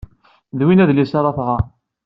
D 0.57 0.61
win 0.65 0.81
ay 0.81 0.87
d 0.87 0.89
adlis 0.93 1.13
ara 1.19 1.35
tɣer. 1.37 1.61